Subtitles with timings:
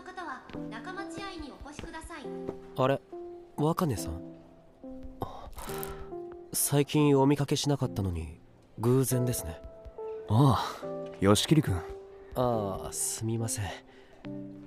[0.00, 2.22] の方は中町愛にお越しください。
[2.76, 3.00] あれ
[3.56, 4.22] 若根さん？
[6.52, 8.40] 最近お見かけしなかったのに
[8.78, 9.60] 偶然ですね。
[10.30, 10.86] ああ
[11.20, 11.76] 吉桐君。
[12.34, 13.64] ああすみません。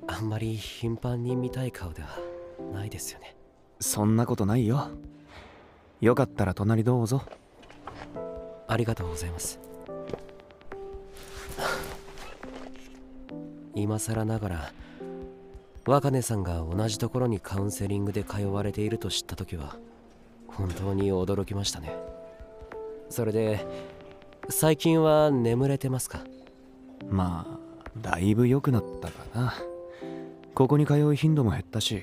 [0.07, 2.10] あんまり頻繁に見たい顔では
[2.71, 3.36] ないですよね。
[3.79, 4.89] そんなことないよ。
[6.00, 7.24] よかったら隣どうぞ。
[8.68, 9.60] ありがとうございます。
[13.75, 14.71] 今更ながら
[15.86, 19.75] 若根さんが同じところにカウンセリングで通われていると知った時は
[20.47, 21.93] 本当に驚きましたね。
[23.10, 23.65] それで
[24.50, 26.19] 最近は眠れてますか？
[27.10, 29.54] まあだいぶ良くなったかな。
[30.55, 32.02] ここに通う頻度も減ったし。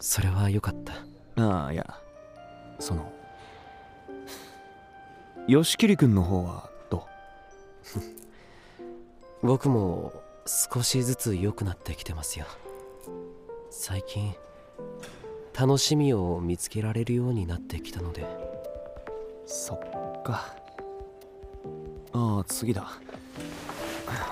[0.00, 0.94] それは良かった。
[1.42, 1.94] ああいや
[2.78, 3.12] その
[5.48, 7.06] 吉桐君の方はど
[9.42, 9.46] う？
[9.46, 10.12] 僕も
[10.46, 12.46] 少しずつ良くなってきてますよ
[13.70, 14.34] 最近
[15.58, 18.26] 楽しみを見つけられるようになってきたので。
[19.46, 20.54] そっか。
[22.12, 22.88] ああ次だ。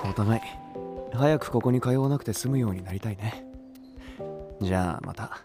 [0.09, 0.41] お互い
[1.12, 3.47] 早くここに通わなくて済むようになりたいね。
[4.61, 5.43] じゃあまた。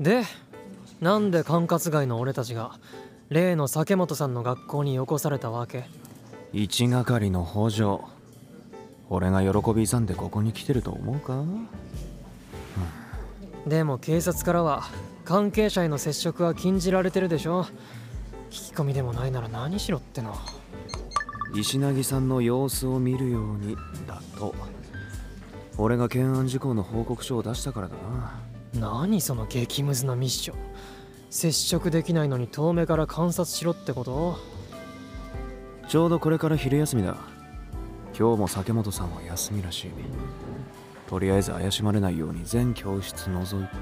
[0.00, 0.22] で
[1.00, 2.78] なんで管轄外の俺たちが
[3.28, 5.84] 例の酒本さんの学校によこされたわけ？
[6.52, 7.98] 一係の補助
[9.10, 11.68] 俺が喜び勇んでここに来てると思うか、うん、
[13.66, 14.84] でも警察からは
[15.24, 17.64] 関係者への接触は禁じられてるでしょ。
[18.50, 20.34] 聞き込みでもないなら何しろっての
[21.54, 24.54] 石凪さんの様子を見るようにだと。
[25.76, 28.40] 俺が懸案事項の報告書を出したからだな
[28.74, 30.58] 何その激ムズなミッション。
[31.30, 34.38] 接触できないのに遠目から観察しろってこと？
[35.88, 37.16] ちょうどこれから昼休みだ。
[38.18, 39.90] 今日も酒本さんは休みらしい
[41.08, 43.72] とりあえず怪しまれないように全教室覗いて。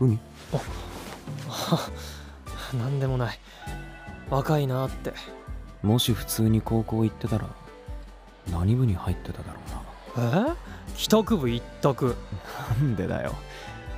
[0.00, 0.18] 海
[1.48, 1.90] あ
[2.74, 3.38] 何でもない。
[4.30, 5.12] 若いなって。
[5.82, 7.48] もし普通に高校行ってたら
[8.50, 9.81] 何部に入ってただろうな
[10.18, 10.54] え？
[10.96, 12.16] 帰宅部一択。
[12.80, 13.34] なんでだよ。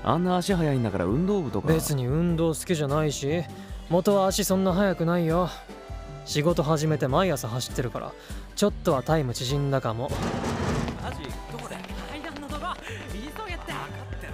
[0.02, 1.68] あんな足速いんだから運動部とか。
[1.68, 3.42] 別に運動好きじゃないし
[3.88, 5.48] 元は足そんな速くないよ。
[6.26, 8.12] 仕事始めて毎朝走ってるから
[8.56, 10.10] ちょっとはタイム縮んだかも。
[11.02, 11.24] マジ？
[11.52, 11.76] どこで
[12.10, 12.74] 階段のとこ
[13.12, 13.86] 急げって分か
[14.16, 14.32] ってる。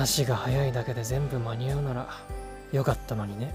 [0.00, 2.08] 足が速いだけで全部間に合うなら
[2.72, 3.54] よかったのにね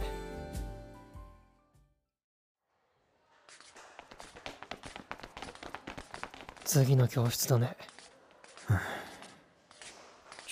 [6.69, 7.75] 次の教室だね。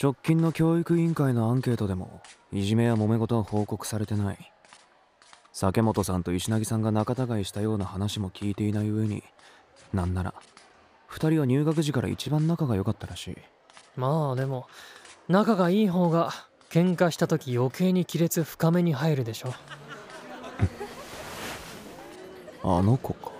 [0.02, 4.52] 直近の教育委員会のアンケートでもいじめや揉め事は報告されてない。
[5.54, 9.24] 酒本さんと石凪さんが仲違いしたような話も聞いていない上に
[9.94, 10.34] なんなら
[11.12, 13.38] 2人は入学時から一番仲が良かったらしい。
[13.96, 14.68] まあでも
[15.28, 16.32] 仲がいい方が
[16.72, 19.54] 喧嘩した時余計に亀裂深めに入るでしょ。
[22.64, 23.37] あの子か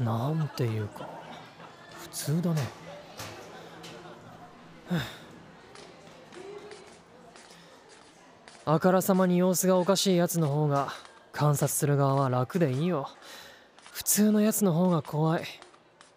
[0.00, 1.08] なんていうか
[1.92, 2.62] 普通だね。
[8.64, 10.88] あからさまに様子がおかしいやつの方が
[11.32, 13.08] 観察する側は楽でいいよ。
[13.92, 15.44] 普通のやつの方が怖い。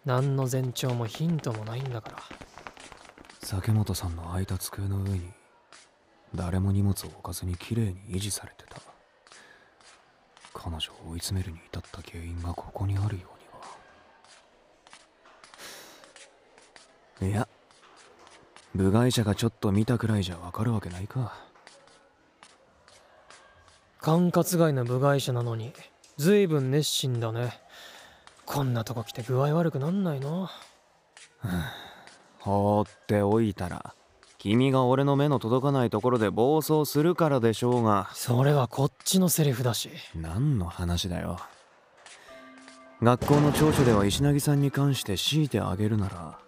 [0.04, 2.18] 何の前兆もヒントもないんだから。
[3.42, 5.30] 酒本さんの空いた机の上に
[6.34, 8.80] 誰も荷物を置かずに綺麗に維持されてた。
[10.54, 13.60] 彼女を追い詰めるに至った原因がここにあるようには
[17.24, 17.48] いや
[18.74, 21.32] 部外者がちょっと見たくらいじゃわかるわけないか。
[24.00, 25.72] 管轄外の部外者なのに
[26.18, 27.58] 随分熱心だね。
[28.44, 30.50] こんなとこ来て具合悪くなんないの
[32.40, 33.94] 放っておいたら
[34.36, 38.10] 君が俺の目の届かないところで暴走するからでしょうが。
[38.12, 39.88] それはこっちのセリフだし。
[40.14, 41.38] 何の話だよ。
[43.02, 46.38] 学校の長所では石凪さんに関して強いてあげるなら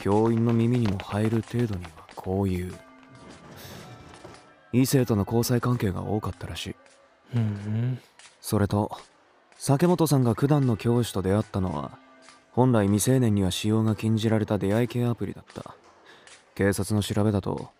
[0.00, 2.74] 教員の耳にも入る程度にはこういう
[4.72, 6.76] 異性との交際関係が多かったらしい。
[7.34, 7.98] うん、うん、
[8.40, 8.96] それと、
[9.58, 11.98] 酒本さんが九段の教師と出会ったのは、
[12.52, 15.74] 本来未成年には使用が禁じられた出会い系アプリだった。
[16.54, 17.70] 警察の調べだと、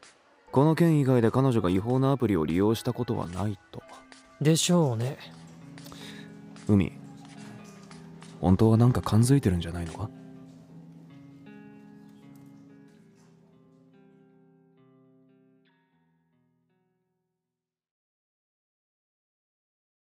[0.52, 3.82] この件以外で彼女が違法なアプリを利用したことはないと。
[4.40, 5.16] でしょうね。
[6.66, 6.92] 海、
[8.40, 10.10] 本当はなんか感づいてるんじゃないのか？